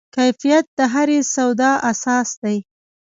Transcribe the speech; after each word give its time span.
کیفیت 0.15 0.65
د 0.77 0.79
هرې 0.93 1.19
سودا 1.33 1.71
اساس 1.91 2.29
دی. 2.43 2.57